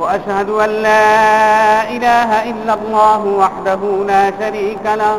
[0.00, 5.18] وأشهد أن لا إله إلا الله وحده لا شريك له.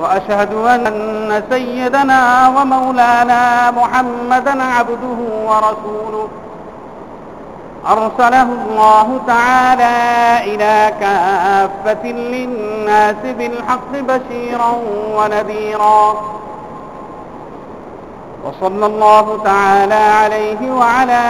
[0.00, 6.28] وأشهد أن سيدنا ومولانا محمدا عبده ورسوله.
[7.86, 9.94] أرسله الله تعالى
[10.54, 14.72] إلى كافة للناس بالحق بشيرا
[15.16, 16.16] ونذيرا.
[18.44, 21.22] وصلى الله تعالى عليه وعلى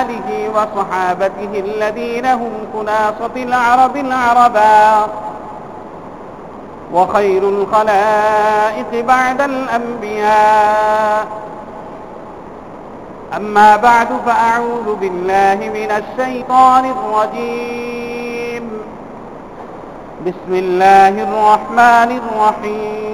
[0.00, 5.06] آله وصحابته الذين هم خلاصة العرب العربا.
[6.92, 11.26] وخير الخلائق بعد الأنبياء.
[13.36, 18.70] أما بعد فأعوذ بالله من الشيطان الرجيم.
[20.26, 23.13] بسم الله الرحمن الرحيم.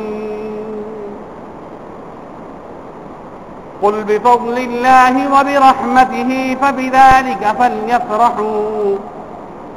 [3.82, 8.96] قل بفضل الله وبرحمته فبذلك فليفرحوا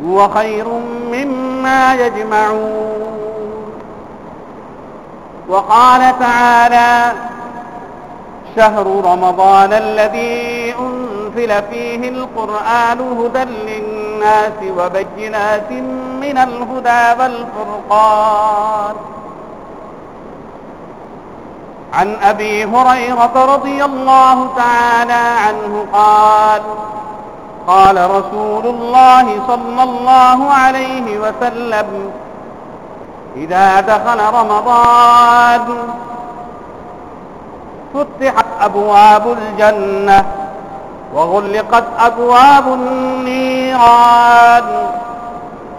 [0.08, 0.68] هو خير
[1.12, 3.14] مما يجمعون.
[5.50, 7.12] وقال تعالى
[8.56, 15.72] شهر رمضان الذي أنزل فيه القرآن هدى للناس وبينات
[16.22, 18.96] من الهدى والفرقان.
[21.94, 26.62] عن أبي هريرة رضي الله تعالى عنه قال
[27.68, 32.12] قال رسول الله صلى الله عليه وسلم
[33.36, 35.78] إذا دخل رمضان
[37.94, 40.26] فتحت أبواب الجنة
[41.14, 44.64] وغلقت أبواب النيران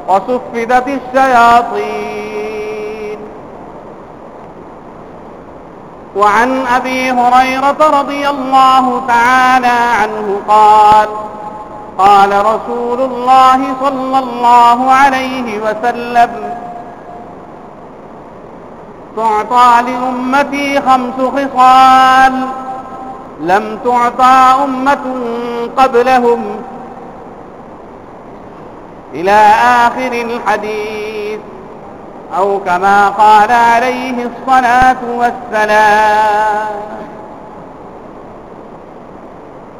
[0.09, 2.24] وسفدت الشياطين
[6.17, 11.09] وعن أبي هريرة رضي الله تعالى عنه قال
[11.99, 16.59] قال رسول الله صلى الله عليه وسلم
[19.17, 22.33] تعطى لأمتي خمس خصال
[23.41, 25.05] لم تعطى أمة
[25.77, 26.45] قبلهم.
[29.15, 31.41] إلى آخر الحديث.
[32.34, 36.74] أو كما قال عليه الصلاة والسلام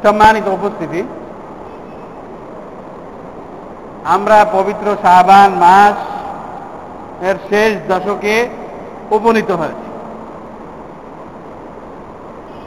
[0.04, 1.00] সম্মানিত উপস্থিতি
[4.06, 5.96] আমরা পবিত্র শাহবান মাস
[7.28, 8.34] এর শেষ দশকে
[9.10, 9.88] উপনীত হয়েছে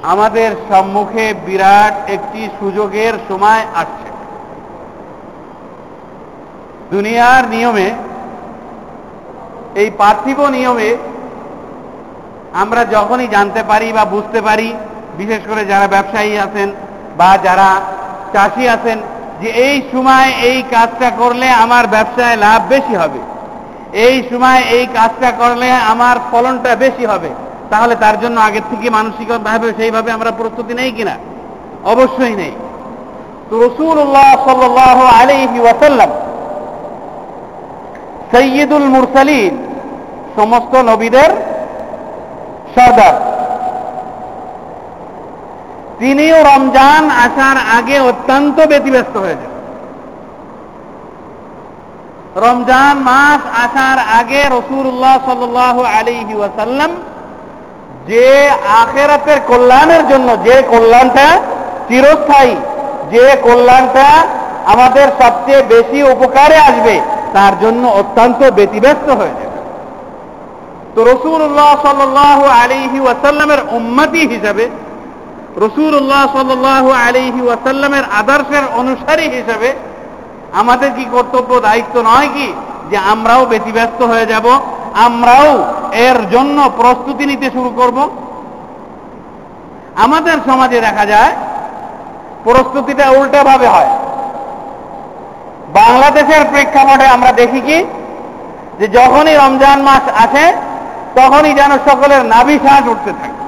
[0.04, 4.10] আমাদের সম্মুখে বিরাট একটি সুযোগের সময় আসছে
[6.92, 7.88] দুনিয়ার নিয়মে
[9.75, 10.97] এই পার্থিব নিয়মে
[12.53, 14.75] আমরা যখনই জানতে পারি বা বুঝতে পারি,
[15.17, 16.73] বিশেষ করে যারা ব্যবসায়ী আছেন
[17.17, 17.81] বা যারা
[18.35, 18.99] চাষি আছেন,
[19.41, 23.21] যে এই সময় এই কাজটা করলে আমার ব্যবসায় লাভ বেশি হবে।
[23.93, 27.31] এই সময় এই কাজটা করলে আমার ফলনটা বেশি হবে।
[27.71, 31.15] তাহলে তার জন্য আগের থেকে মানসিকভাবে সেইভাবে আমরা প্রস্তুতি নেই কিনা?
[31.85, 32.55] অবশ্যই নেই।
[33.51, 36.11] তো রসুল্লাহ সাল্লাহ আলহি ওয়াসাল্লাম
[38.33, 39.55] সৈয়দুল মুরসালিন,
[40.37, 41.31] সমস্ত নবীদের
[42.75, 43.15] সর্দার।
[46.01, 49.53] তিনিও রমজান আসার আগে অত্যন্ত ব্যতিব্যস্ত হয়েছেন
[52.47, 55.57] রমজান মাস আসার আগে রসুল্লাহ সাল
[55.99, 56.91] আলিহি ওয়াসাল্লাম
[58.09, 58.27] যে
[58.83, 61.27] আখেরাতের কল্যাণের জন্য যে কল্যাণটা
[61.89, 62.55] চিরস্থায়ী,
[63.13, 64.09] যে কল্যাণটা
[64.73, 66.97] আমাদের সবচেয়ে বেশি উপকারে আসবে
[67.33, 69.47] তার জন্য অত্যন্ত ব্যতিব্যস্ত হয়েছে
[70.95, 72.17] তো রসুল্লাহ সাল
[72.63, 74.69] আলিহি ওয়াসাল্লামের উম্মতি হিসাবে
[75.57, 76.65] রসুল্লাহ সাল
[77.07, 79.75] আলিহি ওয়াসাল্লামের আদর্শের অনুসারী হিসাবে
[80.53, 82.53] আমাদের কি কর্তব্য, দায়িত্ব নয় কি?
[82.91, 84.47] যে আমরাও ব্যতিব্যস্ত হয়ে যাব,
[84.95, 87.99] আমরাও এর জন্য প্রস্তুতি নিতে শুরু করব।
[89.97, 91.33] আমাদের সমাজে দেখা যায়,
[92.45, 93.91] প্রস্তুতিটা উল্টাভাবে হয়।
[95.69, 97.85] বাংলাদেশের প্রেক্ষাপটে আমরা দেখি কি?
[98.79, 100.53] যে যখনই রমজান মাস আসে,
[101.15, 103.39] তখনই যেন সকলের নাভি শ্বাস উঠতে থাকে।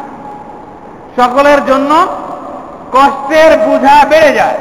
[1.22, 2.06] সকলের জন্য
[2.92, 4.58] কষ্টের বোঝা বেড়ে যায়।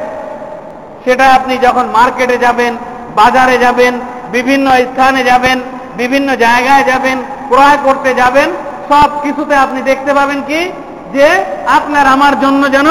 [1.06, 2.77] সেটা আপনি যখন মার্কেটে যাবেন,
[3.15, 4.00] বাজারে যাবেন,
[4.31, 5.61] বিভিন্ন স্থানে যাবেন,
[5.97, 7.17] বিভিন্ন জায়গায় যাবেন,
[7.47, 8.50] ক্রয় করতে যাবেন,
[8.89, 10.71] সব কিছুতে আপনি দেখতে পাবেন কি?
[11.13, 12.88] যে আপনার আমার জন্য যেন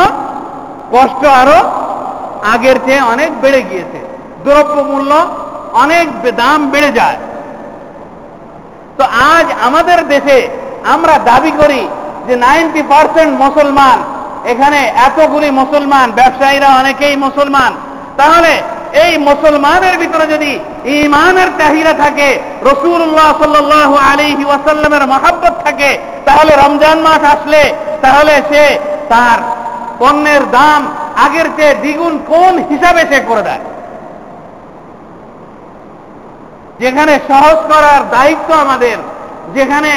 [0.93, 1.71] কষ্ট আরও
[2.55, 4.08] আগের চেয়ে অনেক বেড়ে গিয়েছে।
[4.49, 5.13] দ্রব্য মূল্য
[5.83, 6.07] অনেক
[6.43, 7.19] দাম বেড়ে যায়।
[8.99, 9.05] তো
[9.35, 10.39] আজ আমাদের দেশে
[10.95, 11.83] আমরা দাবি করি
[12.27, 13.99] যে নাইনটি পার্সেন্ট মুসলমান,
[14.53, 17.73] এখানে এতগুলি মুসলমান, ব্যবসায়ীরা অনেকেই মুসলমান।
[18.21, 18.53] তাহলে
[19.05, 20.53] এই মুসলমানের ভিতরে যদি
[21.03, 22.29] ইমানের চাহিদা থাকে
[22.71, 25.91] রসুল্লাহ সাল্লাহ আলিহি ওয়াসাল্লামের মহাব্বত থাকে,
[26.27, 27.63] তাহলে রমজান মাস আসলে,
[28.05, 28.65] তাহলে সে
[29.13, 29.39] তার
[30.01, 30.81] পণ্যের দাম
[31.25, 33.63] আগের চেয়ে দ্বিগুণ কোন হিসাবে সে করে দেয়?
[36.83, 38.97] যেখানে সহজ করার দায়িত্ব আমাদের,
[39.57, 39.93] যেখানে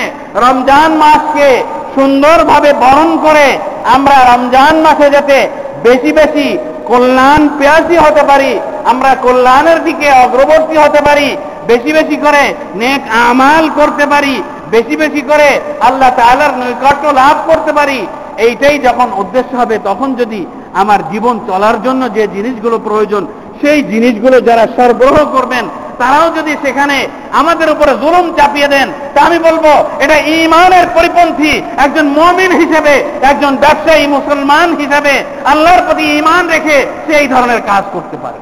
[0.46, 1.50] রমজান মাসকে
[1.96, 3.48] সুন্দরভাবে বরণ করে
[3.96, 5.38] আমরা রমজান মাসে যাতে
[5.84, 6.48] বেশি বেশি
[6.90, 8.52] কল্যাণ পেয়াসী হতে পারি,
[8.92, 11.28] আমরা কল্যাণের দিকে অগ্রবর্তী হতে পারি,
[11.68, 12.44] বেশি বেশি করে
[12.82, 14.36] নেক আমাল করতে পারি,
[14.74, 15.50] বেশি বেশি করে
[15.88, 18.00] আল্লাহ তাআলার নৈকট্য লাভ করতে পারি,
[18.48, 20.42] এইটাই যখন উদ্দেশ্য হবে তখন যদি
[20.82, 23.24] আমার জীবন চলার জন্য যে জিনিসগুলো প্রয়োজন,
[23.62, 25.66] সেই জিনিসগুলো যারা সরবরাহ করবেন
[26.02, 26.98] তারাও যদি সেখানে
[27.40, 29.66] আমাদের উপরে জুলুম চাপিয়ে দেন, তা আমি বলব,
[30.04, 31.54] এটা ইমানের পরিপন্থী
[31.86, 32.94] একজন মমিন হিসেবে,
[33.32, 35.14] একজন ব্যবসায়ী মুসলমান হিসেবে
[35.52, 38.40] আল্লাহর প্রতি ইমান রেখে সে এই ধরনের কাজ করতে পারে।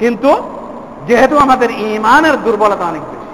[0.00, 0.30] কিন্তু
[1.08, 3.30] যেহেতু আমাদের ইমানের দুর্বলতা অনেক বেশি,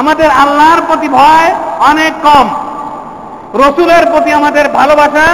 [0.00, 1.50] আমাদের আল্লাহর প্রতি ভয়
[1.90, 2.46] অনেক কম,
[3.62, 5.26] রসুলের প্রতি আমাদের ভালোবাসা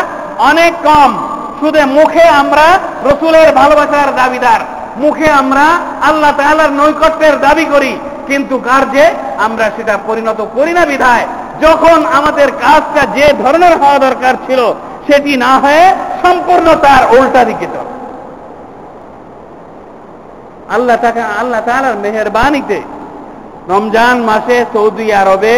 [0.51, 1.11] অনেক কম
[1.61, 2.67] শুধু মুখে আমরা
[3.09, 4.61] রসুলের ভালোবাসার দাবিদার।
[4.97, 5.67] মুখে আমরা
[6.09, 7.93] আল্লাহ তাআলার নৈকট্যের দাবি করি,
[8.27, 9.05] কিন্তু কার্যে
[9.45, 11.27] আমরা সেটা পরিণত করি না বিধায়।
[11.65, 14.61] যখন আমাদের কাজটা যে ধরনের হওয়া দরকার ছিল,
[15.07, 15.85] সেটি না হয়ে
[16.23, 17.93] সম্পূর্ণ তার উল্টা দিকে চলে।
[20.75, 22.79] আল্লাহ তাকে, আল্লাহ তাআলার মেহেরবানিতে
[23.69, 25.57] রমজান মাসে সৌদি আরবে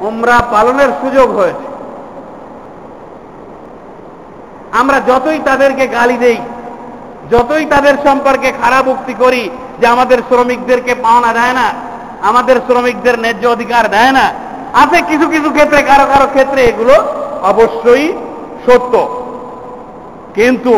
[0.00, 1.63] উমরা পালনের সুযোগ হয়েছে।
[4.80, 6.38] আমরা যতই তাদেরকে গালি দেই,
[7.32, 9.42] যতই তাদের সম্পর্কে খারাপ উক্তি করি
[9.80, 11.66] যে আমাদের শ্রমিকদেরকে পাওনা দেয় না,
[12.28, 14.26] আমাদের শ্রমিকদের ন্যায্য অধিকার দেয় না,
[14.82, 16.94] আছে কিছু কিছু ক্ষেত্রে, কারও কারও ক্ষেত্রে এগুলো
[17.52, 18.06] অবশ্যই
[18.66, 18.94] সত্য।
[20.36, 20.74] কিন্তু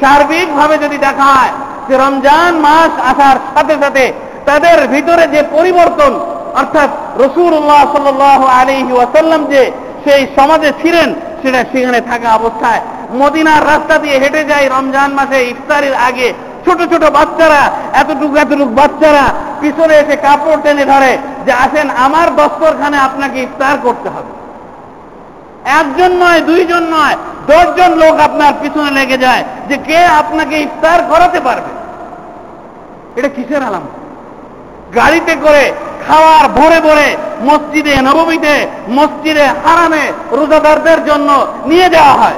[0.00, 1.52] সার্বিকভাবে যদি দেখা হয়
[1.88, 4.04] যে রমজান মাস আসার সাথে সাথে
[4.48, 6.12] তাদের ভিতরে যে পরিবর্তন,
[6.60, 6.90] অর্থাৎ
[7.24, 8.06] রসুল্লাহ সাল
[8.58, 9.62] আলী ওয়াসাল্লাম যে
[10.04, 11.08] সেই সমাজে ছিলেন,
[11.42, 12.82] সেটা সেখানে থাকা অবস্থায়
[13.12, 16.32] মদিনার রাস্তা দিয়ে হেঁটে যায় রমজান মাসে, ইফতারের আগে।
[16.64, 19.24] ছোট ছোট বাচ্চারা, এতটুকু এতটুকু বাচ্চারা
[19.60, 24.30] পিছনে এসে কাপড় টেনে ধরে যে, আসেন, আমার দস্তরখানে আপনাকে ইফতার করতে হবে।
[25.64, 27.16] একজন নয়, দুইজন নয়,
[27.46, 31.70] দশজন লোক আপনার পিছনে লেগে যায় যে, কে আপনাকে ইফতার করাতে পারবে?
[33.16, 33.82] এটা কিসের আলাম
[34.94, 35.72] গাড়িতে করে
[36.06, 42.34] খাওয়ার ভরে ভরে মসজিদে, নবমীতে মসজিদে হারামে রোজাদারদের জন্য নিয়ে যাওয়া হয়।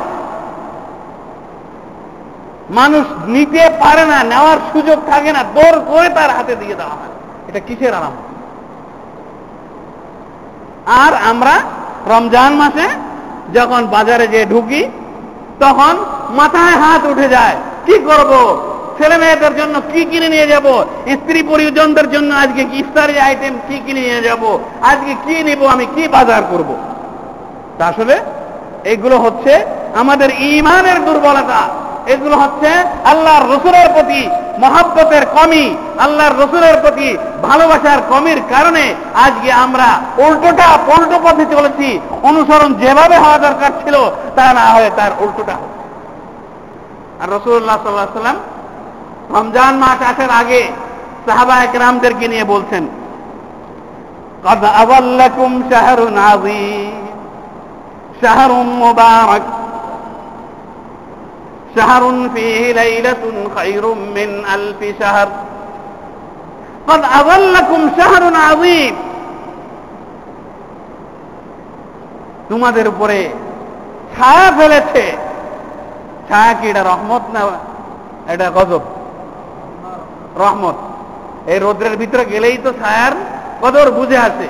[2.79, 3.05] মানুষ
[3.35, 7.13] নিতে পারে না, নেওয়ার সুযোগ থাকে না, দৌড় করে তার হাতে দিয়ে দেওয়া হয়।
[7.49, 8.15] এটা কিসের আরাম?
[11.05, 11.55] আর আমরা
[12.13, 12.87] রমজান মাসে
[13.57, 14.83] যখন বাজারে যে ঢুকি,
[15.61, 15.95] তখন
[16.39, 18.33] মাথায় হাত উঠে যায়, কি করব?
[18.99, 20.67] ছেলে মেয়েদের জন্য কি কিনে নিয়ে যাব?
[21.19, 24.43] স্ত্রী পরিজনদের জন্য আজকে কি ইফতারি আইটেম কি কিনে নিয়ে যাব?
[24.91, 25.61] আজকে কি নিব?
[25.75, 26.71] আমি কি বাজার করব?
[27.91, 28.17] আসলে
[28.93, 29.53] এগুলো হচ্ছে
[29.96, 31.62] আমাদের ইমানের দুর্বলতা
[32.14, 32.72] এগুলো হচ্ছে
[33.04, 34.22] আল্লাহর রসুলের প্রতি
[34.60, 35.66] মহাব্বতের কমি
[36.00, 37.10] আল্লাহর রসুলের প্রতি
[37.42, 38.86] ভালোবাসার কমির কারণে
[39.26, 41.90] আজকে আমরা উল্টোটা পল্টো পথে চলেছি
[42.22, 43.96] অনুসরণ যেভাবে হওয়া দরকার ছিল
[44.36, 45.84] তা না হয়ে তার উল্টোটা হচ্ছে
[47.22, 48.40] আর রসুল্লাহ সাল্লাহ সাল্লাম
[49.30, 50.62] রমজান মাস আসার আগে
[51.26, 52.84] সাহাবা একরামদেরকে নিয়ে বলছেন
[54.44, 56.96] قد أظلكم شهر عظيم
[58.22, 58.52] شهر
[58.84, 59.44] مبارك
[61.76, 63.24] شهر فيه ليلة
[63.56, 63.84] خير
[64.18, 65.28] من ألف شهر
[66.88, 68.96] قد أظلكم شهر عظيم
[72.50, 73.20] তোমাদের উপরে
[74.14, 75.06] ছায়া ফেলেছে
[76.30, 77.42] ছায়া কি এটা রহমত না
[78.34, 78.84] এটা গজব
[80.36, 80.78] রহমত
[81.48, 83.14] এই রোদ্রের ভিতরে গেলেই তো ছায়ার
[83.62, 84.48] কদর বুঝে আছে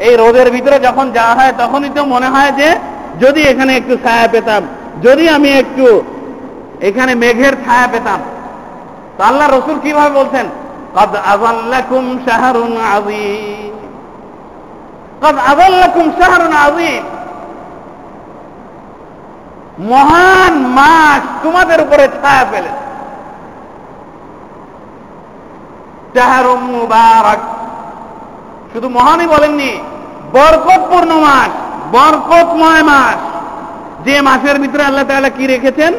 [0.00, 2.68] এই রোদের ভিতরে যখন যাওয়া হয় তখনই তো মনে হয় যে
[3.18, 4.62] যদি এখানে একটু ছায়া পেতাম
[5.02, 5.86] যদি আমি একটু
[6.87, 8.19] এখানে মেঘের ছায়া পেতাম।
[9.17, 10.45] তো আল্লাহ রসুল কীভাবে বলছেন?
[10.95, 13.75] কদ আজাল্লাকুম শাহরুন আজিম
[15.23, 17.03] কদ আজাল্লাকুম শাহরুন আজিম
[19.91, 22.71] মহান মাস তোমাদের উপরে ছায়া পেলে
[26.15, 27.41] শাহরুম মুবারক।
[28.73, 29.71] শুধু মহানই বলেননি,
[30.35, 31.51] বরকতপূর্ণ মাস,
[31.95, 33.19] বরকতময় মাস।
[34.05, 35.93] যে মাসের ভিতরে আল্লাহ তাহলে কি রেখেছেন?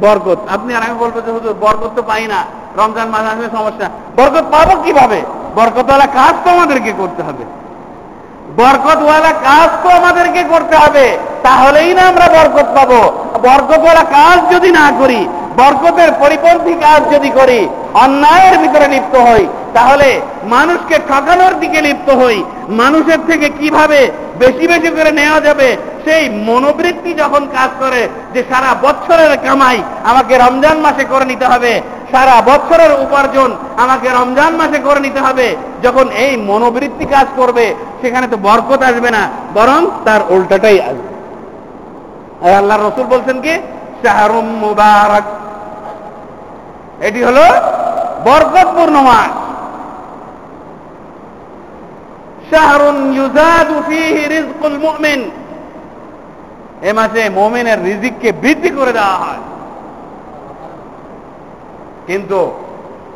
[0.00, 2.44] বরকত। আপনি আর আমি বলব যে, হুজুর, বরকত তো পাই না।
[2.76, 5.22] রমজান মাস আসলে সমস্যা। বরকত পাবো কীভাবে?
[5.54, 7.44] বরকতওয়ালা কাজ তো আমাদেরকে করতে হবে।
[8.56, 13.00] বরকতওয়ালা কাজ তো আমাদেরকে করতে হবে। তাহলেই না আমরা বরকত পাবো।
[13.42, 20.08] বরকতওয়ালা কাজ যদি না করি, বরকতের পরিপন্থী কাজ যদি করি, অন্যায়ের ভিতরে লিপ্ত হই তাহলে
[20.44, 24.00] মানুষকে ঠকানোর দিকে লিপ্ত হই। মানুষের থেকে কীভাবে
[24.38, 25.68] বেশি বেশি করে নেওয়া যাবে?
[26.04, 31.72] সেই মনোবৃত্তি যখন কাজ করে যে সারা বছরের কামাই আমাকে রমজান মাসে করে নিতে হবে,
[32.12, 38.26] সারা বছরের উপার্জন আমাকে রমজান মাসে করে নিতে হবে, যখন এই মনোবৃত্তি কাজ করবে, সেখানে
[38.26, 39.22] তো বরকত আসবে না,
[39.54, 41.10] বরং তার উল্টাটাই আসবে।
[42.44, 43.54] আর আল্লাহ রসুল বলছেন কি?
[44.02, 45.26] শাহরুম মুবারক।
[47.04, 47.44] এটি হলো
[48.24, 49.32] বরকতপূর্ণ মাস।
[52.50, 55.30] শাহরুন ইউজাদু ফীহি রিজকুল মুমিন।
[56.82, 59.42] এ মাসে মুমিনের রিজিককে বৃদ্ধি করে দেওয়া হয়।
[62.06, 62.40] কিন্তু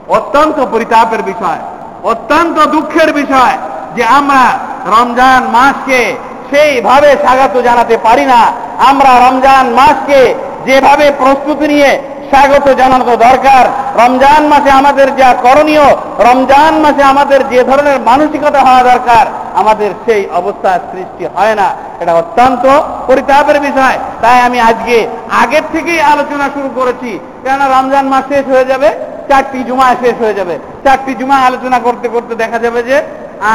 [0.09, 1.61] অত্যন্ত পরিতাপের বিষয়,
[2.03, 3.57] অত্যন্ত দুঃখের বিষয়
[3.97, 4.45] যে আমরা
[4.87, 6.17] রমজান মাসকে
[6.51, 8.41] সেইভাবে স্বাগত জানাতে পারি না।
[8.79, 10.35] আমরা রমজান মাসকে
[10.67, 11.93] যেভাবে প্রস্তুতি নিয়ে
[12.31, 13.65] স্বাগত জানানো দরকার।
[14.05, 15.87] রমজান মাসে আমাদের যা করণীয়,
[16.19, 21.69] রমজান মাসে আমাদের যে ধরনের মানসিকতা হওয়া দরকার, আমাদের সেই অবস্থা সৃষ্টি হয় না।
[22.01, 22.65] এটা অত্যন্ত
[23.07, 25.07] পরিতাপের বিষয়। তাই আমি আজকে
[25.43, 28.89] আগের থেকেই আলোচনা শুরু করেছি। কেননা রমজান মাস শেষ হয়ে যাবে,
[29.29, 33.03] চারটি জুমা শেষ হয়ে যাবে। চারটি জুমা আলোচনা করতে করতে দেখা যাবে যে,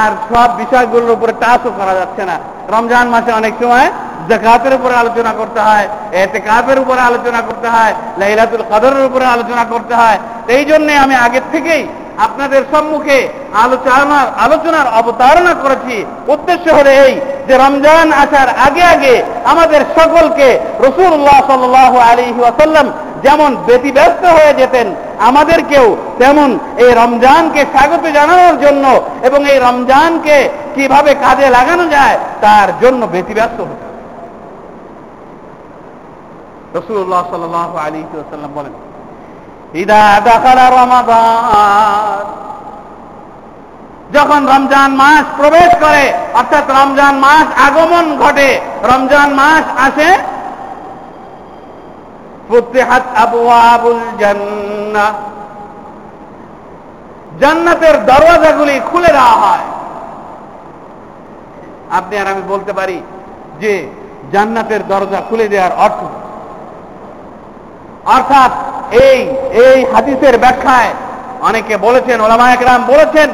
[0.01, 2.35] আর সব বিষয়গুলোর উপরে টাচও করা যাচ্ছে না।
[2.69, 3.87] রমজান মাসে অনেক সময়
[4.29, 5.85] জাকাতের উপরে আলোচনা করতে হয়
[6.23, 10.17] এতে কাপের উপরে আলোচনা করতে হয়, লাইলাতুল কদরের উপরে আলোচনা করতে হয়
[10.55, 11.83] এই জন্য আমি আগের থেকেই
[12.27, 13.19] আপনাদের সম্মুখে
[13.63, 15.95] আলোচনার আলোচনার অবতারণা করেছি
[16.33, 17.13] উদ্দেশ্য হলো এই
[17.47, 19.15] যে রমজান আসার আগে আগে
[19.51, 20.47] আমাদের সকলকে
[20.85, 21.63] রসুল্লাহ সাল
[22.09, 22.87] আলী ওয়াসাল্লাম
[23.25, 24.87] যেমন ব্যতিব্যস্ত হয়ে যেতেন,
[25.29, 25.87] আমাদেরকেও
[26.21, 26.49] তেমন
[26.83, 28.85] এই রমজানকে স্বাগত জানানোর জন্য
[29.27, 30.37] এবং এই রমজানকে
[30.75, 32.15] কীভাবে কাজে লাগানো যায়,
[32.45, 33.84] তার জন্য ব্যতিব্যস্ত হতে হবে।
[36.77, 37.43] রসুল্লাহ সাল
[37.85, 38.73] আলী ওসাল্লাম বলেন,
[39.81, 42.25] ইদা দাখালা রমাদান,
[44.15, 46.03] যখন রমজান মাস প্রবেশ করে,
[46.39, 48.49] অর্থাৎ রমজান মাস আগমন ঘটে,
[48.91, 50.09] রমজান মাস আসে,
[52.47, 55.13] ফুতিহাত আবওয়াবুল জান্নাহ
[57.41, 59.65] জান্নাতের দরওয়াজাগুলি খুলে দেওয়া হয়
[61.97, 62.97] আপনি আর আমি বলতে পারি
[63.61, 63.73] যে
[64.33, 66.01] জান্নাতের দরজা খুলে দেওয়ার অর্থ?
[68.05, 68.51] অর্থাৎ
[69.05, 69.19] এই
[69.65, 70.91] এই হাদিসের ব্যাখ্যায়
[71.41, 73.29] অনেকে বলেছেন, ওলামা একরাম বলেছেন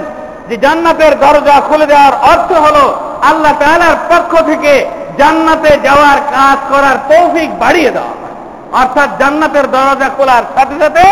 [0.49, 2.85] যে জান্নাতের দরজা খুলে দেওয়ার অর্থ হলো
[3.29, 4.73] আল্লাহ তাআলার পক্ষ থেকে
[5.19, 8.13] জান্নাতে যাওয়ার কাজ করার তৌফিক বাড়িয়ে দেওয়া
[8.81, 11.03] অর্থাৎ জান্নাতের দরজা খোলার সাথে সাথে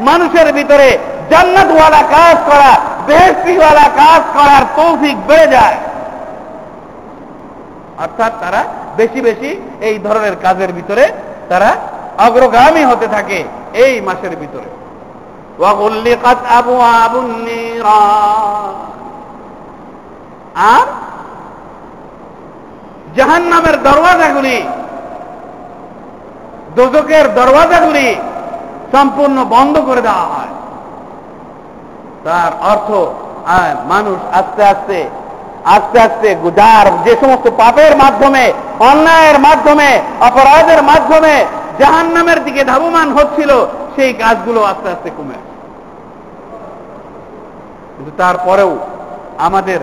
[0.00, 0.88] মানুষের ভিতরে
[1.30, 2.72] জান্নাতওয়ালা কাজ করা
[3.06, 5.76] বেহস্তিওয়ালা কাজ করার তৌফিক বেড়ে যায়।
[8.04, 8.64] অর্থাৎ তারা
[8.96, 11.04] বেশি বেশি এই ধরনের কাজের ভিতরে
[11.48, 11.70] তারা
[12.26, 13.44] অগ্রগামী হতে থাকে
[13.74, 14.70] এই মাসের ভিতরে।
[20.54, 20.86] আর?
[23.16, 24.66] জাহান নামের দরওয়াজাগুলি
[26.76, 28.16] দোজকের দরওয়াজাগুলি
[28.92, 30.48] সম্পূর্ণ বন্ধ করে দেওয়া হয়।
[32.24, 32.90] তার অর্থ
[33.84, 35.08] মানুষ আস্তে আস্তে
[35.64, 41.46] আস্তে আস্তে যার যে সমস্ত পাপের মাধ্যমে, অন্যায়ের মাধ্যমে, অপরাধের মাধ্যমে
[41.80, 43.50] জাহান্নামের দিকে ধাবমান হচ্ছিল,
[43.96, 45.38] সেই কাজগুলো আস্তে আস্তে কমে
[47.94, 48.72] কিন্তু তারপরেও
[49.46, 49.80] আমাদের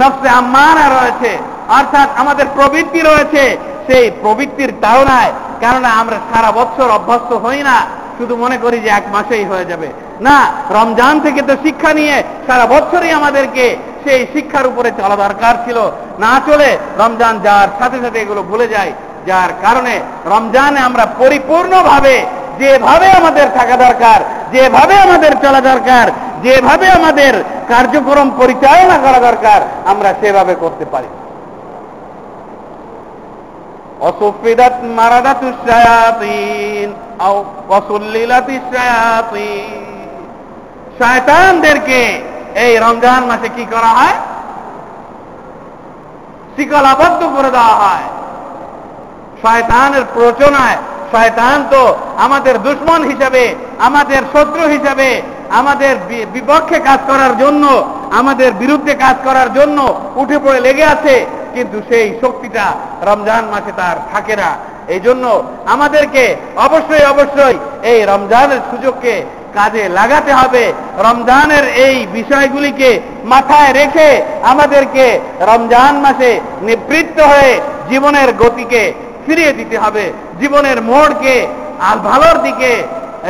[0.00, 1.30] নফসে আম্মারা রয়েছে,
[1.78, 3.44] অর্থাৎ আমাদের প্রবৃত্তি রয়েছে
[3.88, 5.32] সেই প্রবৃত্তির তাড়নায়,
[5.62, 7.76] কেননা আমরা সারা বছর অভ্যস্ত হই না,
[8.18, 9.88] শুধু মনে করি যে এক মাসেই হয়ে যাবে।
[10.26, 10.36] না,
[10.78, 13.64] রমজান থেকে তো শিক্ষা নিয়ে সারা বছরই আমাদেরকে
[14.04, 15.78] সেই শিক্ষার উপরে চলা দরকার ছিল।
[16.24, 16.70] না চলে
[17.02, 18.92] রমজান যাওয়ার সাথে সাথে এগুলো ভুলে যায়।
[19.26, 19.94] যার কারণে
[20.32, 22.16] রমজানে আমরা পরিপূর্ণভাবে
[22.60, 24.18] যেভাবে আমাদের থাকা দরকার,
[24.52, 26.06] যেভাবে আমাদের চলা দরকার,
[26.42, 27.32] যেভাবে আমাদের
[27.68, 29.60] কার্যক্রম পরিচালনা করা দরকার,
[29.92, 31.10] আমরা সেভাবে করতে পারি।
[34.08, 36.88] অসুফিদাত মারাদাতু শায়াতিন
[40.98, 42.00] শয়তানদেরকে
[42.64, 44.16] এই রমজান মাসে কি করা হয়?
[46.56, 48.06] শিকলাবদ্ধ করে দেওয়া হয়।
[49.42, 50.78] শয়তানের প্রচনায়,
[51.12, 51.82] শয়তান তো
[52.24, 53.44] আমাদের দুশ্মন হিসাবে,
[53.86, 55.08] আমাদের শত্রু হিসাবে,
[55.60, 55.94] আমাদের
[56.34, 57.64] বিপক্ষে কাজ করার জন্য,
[58.20, 59.78] আমাদের বিরুদ্ধে কাজ করার জন্য
[60.20, 61.14] উঠে পড়ে লেগে আছে,
[61.54, 62.66] কিন্তু সেই শক্তিটা
[63.08, 64.50] রমজান মাসে তার থাকে না।
[64.94, 65.24] এই জন্য
[65.74, 66.24] আমাদেরকে
[66.66, 67.56] অবশ্যই অবশ্যই
[67.90, 69.14] এই রমজানের সুযোগকে
[69.56, 70.64] কাজে লাগাতে হবে।
[71.06, 72.90] রমজানের এই বিষয়গুলিকে
[73.32, 74.08] মাথায় রেখে
[74.52, 75.06] আমাদেরকে
[75.50, 76.30] রমজান মাসে
[76.66, 77.52] নিবৃত্ত হয়ে
[77.90, 78.82] জীবনের গতিকে
[79.25, 80.05] ফিরিয়ে দিতে হবে
[80.39, 81.35] জীবনের মোড়কে
[81.81, 82.71] আর ভালোর দিকে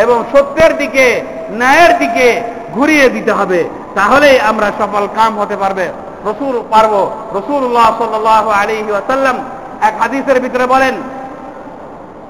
[0.03, 1.05] এবং সত্যের দিকে
[1.51, 2.27] ন্যায়ের দিকে
[2.75, 3.59] ঘুরিয়ে দিতে হবে
[3.95, 5.85] তাহলে আমরা সফল কাম হতে পারবে
[6.25, 7.01] রসুল পারবো
[7.33, 9.35] রসুল্লাহ সাল্লাহ আলী ওয়াসাল্লাম
[9.81, 10.95] এক হাদিসের ভিতরে বলেন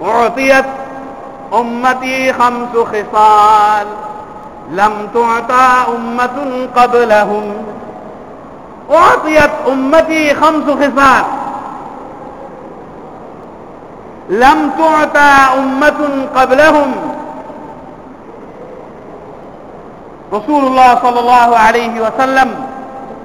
[0.04, 0.66] أعطيت
[1.54, 3.88] أمتي خمس خصال
[4.72, 6.38] لم تعطى أمة
[6.76, 7.46] قبلهم
[8.92, 11.24] أعطيت أمتي خمس خصال
[14.30, 16.02] لم تعطى أمة
[16.36, 16.90] قبلهم
[20.32, 21.18] রসুল্লাহ সাল
[21.62, 22.50] আলিহি ওয়াসাল্লাম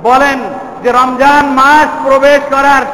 [0.03, 0.39] বলেন
[0.83, 2.85] যে রমজান মাস প্রবেশ করার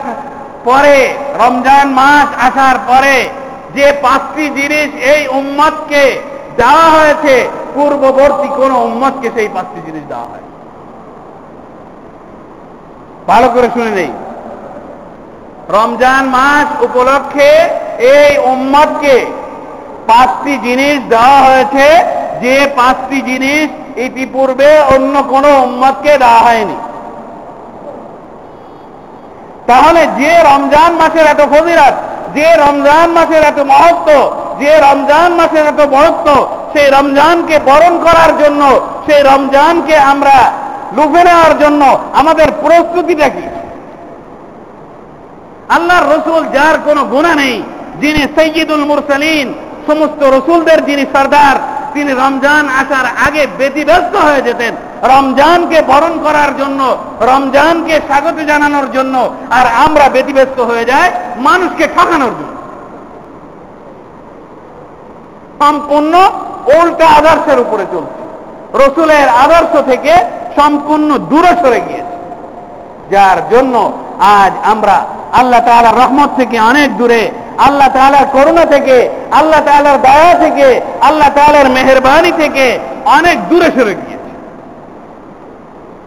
[0.65, 0.99] পরে
[1.41, 3.17] রমজান মাস আসার পরে
[3.77, 6.05] যে পাঁচটি জিনিস এই উম্মতকে
[6.57, 7.35] দেওয়া হয়েছে
[7.75, 10.47] পূর্ববর্তী কোন উম্মতকে সেই পাঁচটি জিনিস দেওয়া হয়
[13.27, 14.11] ভালো করে শুনে নেই
[15.70, 17.50] রমজান মাস উপলক্ষে
[17.98, 19.26] এই উম্মতকে
[20.08, 21.88] পাঁচটি জিনিস দেওয়া হয়েছে।
[22.42, 26.76] যে পাঁচটি জিনিস ইতিপূর্বে অন্য কোন উম্মতকে দেওয়া হয়নি।
[29.68, 31.96] তাহলে যে রমজান মাসের এত ফজিরাত
[32.34, 38.80] যে রমজান মাসের এত মহত্ব, যে রমজান মাসের এত বড়ত্ব সেই রমজানকে বরণ করার জন্য,
[39.06, 40.38] সেই রমজানকে আমরা
[40.94, 43.46] লুফে নেওয়ার জন্য আমাদের প্রস্তুতিটা কি?
[45.70, 47.64] আল্লাহর রসুল যার কোনো গুণা নেই,
[48.00, 49.54] যিনি সৈয়দুল মুরসালিন,
[49.88, 51.56] সমস্ত রসুলদের যিনি সর্দার,
[51.94, 59.30] তিনি রমজান আসার আগে ব্যতিব্যস্ত হয়ে যেতেন। রমজানকে বরণ করার জন্য, রমজানকে স্বাগত জানানোর জন্য
[59.50, 62.54] আর আমরা ব্যতিব্যস্ত হয়ে যায় মানুষকে ঠকানোর জন্য।
[65.60, 66.14] সম্পূর্ণ
[66.80, 68.24] উল্টা আদর্শের উপরে চলছে।
[68.74, 70.14] রসুলের আদর্শ থেকে
[70.56, 72.14] সম্পূর্ণ দূরে সরে গিয়েছে।
[73.12, 78.98] যার জন্য আজ আমরা আল্লাহ তাআলার রহমত থেকে অনেক দূরে, আল্লাহ তাআলার করুণা থেকে,
[79.32, 80.68] আল্লাহ তাআলার দয়া থেকে,
[81.02, 82.66] আল্লাহ তাআলার মেহরবানি থেকে
[83.18, 84.32] অনেক দূরে সরে গিয়েছে।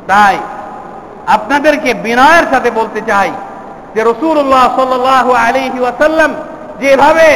[0.06, 0.36] তাই
[1.26, 3.30] আপনাদেরকে বিনয়ের সাথে বলতে চাই
[3.94, 6.30] যে রসুল্লাহ সাল্লাহ আলিহি ওয়াসাল্লাম
[6.80, 7.28] যেভাবে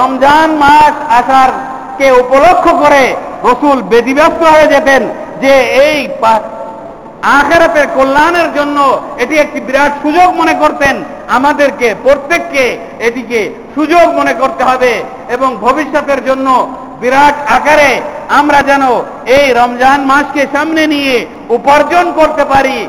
[0.00, 1.50] রমজান মাস আসার
[1.98, 3.04] কে উপলক্ষ করে
[3.44, 5.02] রসুল বেদিব্যস্ত হয়ে যেতেন
[5.42, 5.52] যে
[5.86, 5.98] এই
[7.38, 8.78] আখেরাতের কল্যাণের জন্য
[9.22, 10.94] এটি একটি বিরাট সুযোগ মনে করতেন
[11.28, 13.40] আমাদেরকে, প্রত্যেককে এটিকে
[13.74, 16.68] সুযোগ মনে করতে হবে এবং ভবিষ্যতের জন্য
[17.00, 18.82] বিরাট আকারে আমরা যেন
[19.24, 22.88] এই রমজান মাসকে সামনে নিয়ে উপার্জন করতে পারি,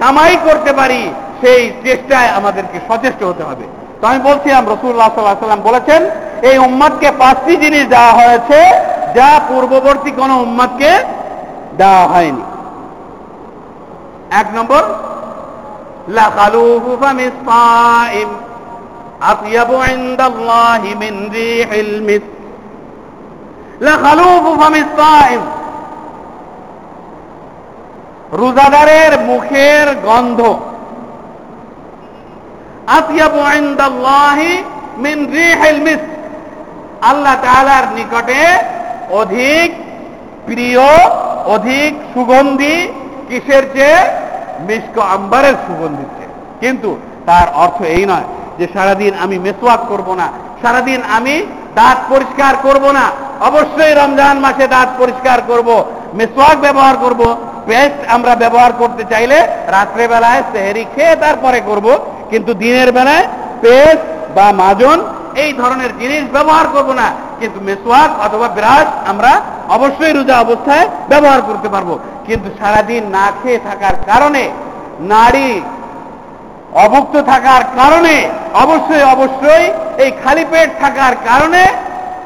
[0.00, 3.64] কামাই করতে পারি, সেই চেষ্টায় আমাদেরকে সচেষ্ট হতে হবে।
[4.00, 6.00] তো আমি বলছিলাম রসুল্লাহ সাল্লাহ সাল্লাম বলেছেন,
[6.42, 8.58] এই উম্মাদকে পাঁচটি জিনিস দেওয়া হয়েছে,
[9.14, 10.90] যা পূর্ববর্তী কোন উম্মাদকে
[11.76, 12.44] দেওয়া হয়নি।
[14.30, 14.82] এক নম্বর
[16.08, 18.28] লাকালুহু ফামিসফাইম
[19.32, 22.24] আতিয়াবু ইনদাল্লাহি মিন রিহিল মিস
[23.88, 25.42] লাকালুহু ফামিসফাইম
[28.40, 30.40] রোজাদারের মুখের গন্ধ।
[32.98, 34.52] আতিয়াবু ইনদাল্লাহি
[35.04, 36.02] মিন রিহিল মিস
[37.10, 38.44] আল্লাহ তাআলার নিকটে
[39.20, 39.70] অধিক
[40.46, 40.86] প্রিয়,
[41.56, 42.76] অধিক সুগন্ধি
[43.28, 44.00] কিসের চেয়ে
[44.68, 46.10] মিষ্ক আম্বারের সুগন্ধির
[46.62, 46.90] কিন্তু
[47.28, 48.26] তার অর্থ এই নয়
[48.58, 50.26] যে সারাদিন আমি মেসওয়াক করব না,
[50.62, 51.34] সারাদিন আমি
[51.78, 53.04] দাঁত পরিষ্কার করব না।
[53.48, 55.68] অবশ্যই রমজান মাসে দাঁত পরিষ্কার করব,
[56.18, 57.20] মেসওয়াক ব্যবহার করব,
[57.68, 59.38] পেস্ট আমরা ব্যবহার করতে চাইলে
[59.76, 61.86] রাত্রে বেলায় সেহেরি খেয়ে তারপরে করব,
[62.30, 63.24] কিন্তু দিনের বেলায়
[63.62, 64.02] পেস্ট
[64.36, 64.98] বা মাজন
[65.42, 67.08] এই ধরনের জিনিস ব্যবহার করব না।
[67.40, 69.32] কিন্তু মেসওয়াক অথবা ব্রাশ আমরা
[69.68, 74.44] অবশ্যই রোজা অবস্থায় ব্যবহার করতে পারব। কিন্তু সারাদিন না খেয়ে থাকার কারণে,
[75.00, 75.50] নারী
[76.84, 78.16] অভুক্ত থাকার কারণে,
[78.54, 79.64] অবশ্যই অবশ্যই
[80.04, 81.62] এই খালি পেট থাকার কারণে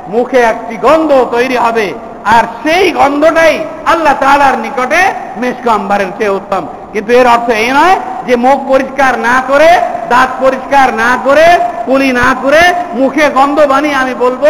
[0.09, 1.94] মুখে একটি গন্ধ তৈরি হবে।
[2.25, 3.55] আর সেই গন্ধটাই
[3.87, 5.03] আল্লাহ তাআলার নিকটে
[5.37, 9.71] মেশক আম্বারের চেয়ে উত্তম। কিন্তু এর অর্থ এই নয় যে মুখ পরিষ্কার না করে,
[10.09, 11.47] দাঁত পরিষ্কার না করে
[11.87, 12.62] কুলি না করে
[12.94, 14.44] মুখে গন্ধ বানিয়ে আমি বলব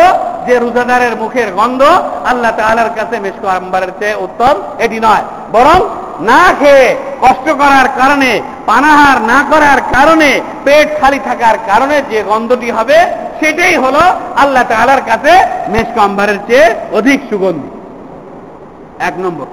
[0.49, 1.83] যে রোজাদারের মুখের গন্ধ
[2.27, 5.89] আল্লাহ তাআলার কাছে মেশক আম্বারের চেয়ে উত্তম, এটি নয়। বরং
[6.21, 12.71] না খেয়ে কষ্ট করার কারণে, পানাহার না করার কারণে, পেট খালি থাকার কারণে যে গন্ধটি
[12.71, 12.97] হবে,
[13.41, 14.01] সেটাই হলো
[14.37, 17.69] আল্লাহ তাআলার কাছে মেশক আম্বারের চেয়ে অধিক সুগন্ধি।
[18.99, 19.47] এক নম্বর।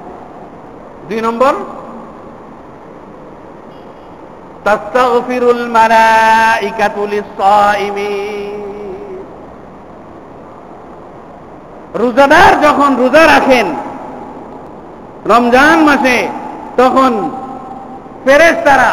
[1.10, 1.54] দুই নম্বর।
[4.64, 8.35] তাস্তাগফিরুল মালাইকাতু লিস-সাইমিন।
[11.96, 13.68] রোজাদার যখন রোজা রাখেন,
[15.26, 16.18] রমজান মাসে
[16.78, 17.12] তখন
[18.26, 18.92] ফেরেশতারা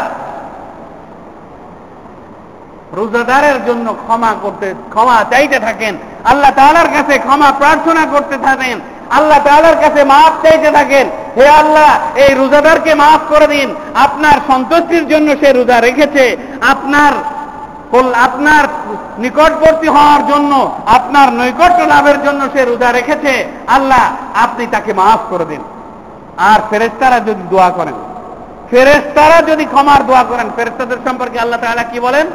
[2.93, 8.77] রোজাদারের জন্য ক্ষমা করতে, ক্ষমা চাইতে থাকেন। আল্লাহ তাআলার কাছে ক্ষমা প্রার্থনা করতে থাকেন।
[9.11, 15.05] আল্লাহ তাআলার কাছে মাফ চাইতে থাকেন। হে আল্লাহ, এই রোজাদারকে মাফ করে দিন। আপনার সন্তুষ্টির
[15.09, 16.25] জন্য সে রোজা রেখেছে।
[16.69, 17.13] আপনার
[18.17, 18.65] আপনার
[19.19, 24.01] নিকটবর্তী হওয়ার জন্য, আপনার নৈকট্য লাভের জন্য সে রোজা রেখেছে, আল্লাহ,
[24.43, 25.61] আপনি তাকে মাফ করে দিন।
[26.39, 27.93] আর ফেরেস্তারা যদি দোয়া করেন
[28.71, 32.27] ফেরেস্তারা যদি ক্ষমার দোয়া করেন ফেরেস্তাদের সম্পর্কে আল্লাহ তাআলা কি বলেন?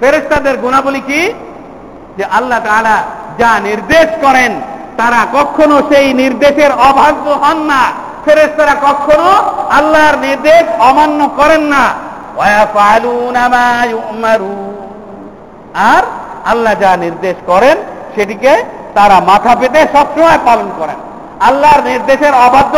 [0.00, 1.32] ফেরেস্তাদের গুণাবলী কি?
[2.16, 2.96] যে আল্লাহ তাআলা
[3.38, 4.52] যা নির্দেশ করেন,
[4.96, 7.82] তারা কখনো সেই নির্দেশের অভাগ্য হন না।
[8.24, 9.28] ফেরেস্তারা কখনো
[9.70, 11.84] আল্লাহর নির্দেশ অমান্য করেন না।
[15.74, 16.02] আর
[16.46, 17.76] আল্লাহ যা নির্দেশ করেন,
[18.14, 18.52] সেটিকে
[18.94, 20.98] তারা মাথা পেতে সবসময় পালন করেন।
[21.40, 22.70] আল্লাহর নির্দেশের অবাধ্য